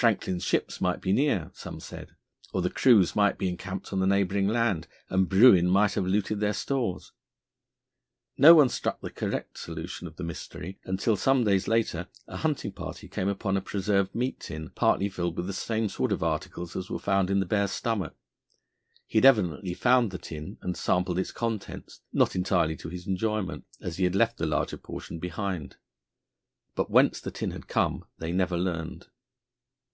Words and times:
Franklin's 0.00 0.44
ships 0.44 0.80
might 0.80 1.00
be 1.00 1.12
near, 1.12 1.50
some 1.54 1.80
said, 1.80 2.14
or 2.52 2.62
the 2.62 2.70
crews 2.70 3.16
might 3.16 3.36
be 3.36 3.48
encamped 3.48 3.92
on 3.92 3.98
the 3.98 4.06
neighbouring 4.06 4.46
land, 4.46 4.86
and 5.10 5.28
Bruin 5.28 5.68
might 5.68 5.94
have 5.94 6.06
looted 6.06 6.38
their 6.38 6.52
stores. 6.52 7.10
No 8.36 8.54
one 8.54 8.68
struck 8.68 9.00
the 9.00 9.10
correct 9.10 9.58
solution 9.58 10.06
of 10.06 10.14
the 10.14 10.22
mystery 10.22 10.78
until 10.84 11.16
some 11.16 11.42
days 11.42 11.66
later 11.66 12.06
a 12.28 12.36
hunting 12.36 12.70
party 12.70 13.08
came 13.08 13.26
upon 13.26 13.56
a 13.56 13.60
preserved 13.60 14.14
meat 14.14 14.38
tin 14.38 14.70
partly 14.70 15.08
filled 15.08 15.36
with 15.36 15.48
the 15.48 15.52
same 15.52 15.88
sort 15.88 16.12
of 16.12 16.22
articles 16.22 16.76
as 16.76 16.88
were 16.88 17.00
found 17.00 17.28
in 17.28 17.40
the 17.40 17.44
bear's 17.44 17.72
stomach. 17.72 18.14
He 19.04 19.18
had 19.18 19.24
evidently 19.24 19.74
found 19.74 20.12
the 20.12 20.18
tin 20.18 20.58
and 20.62 20.76
sampled 20.76 21.18
its 21.18 21.32
contents, 21.32 22.02
not 22.12 22.36
entirely 22.36 22.76
to 22.76 22.88
his 22.88 23.08
enjoyment, 23.08 23.64
as 23.80 23.96
he 23.96 24.04
had 24.04 24.14
left 24.14 24.38
the 24.38 24.46
larger 24.46 24.76
portion 24.76 25.18
behind. 25.18 25.76
But 26.76 26.88
whence 26.88 27.20
the 27.20 27.32
tin 27.32 27.50
had 27.50 27.66
come 27.66 28.04
they 28.18 28.30
never 28.30 28.56
learned. 28.56 29.08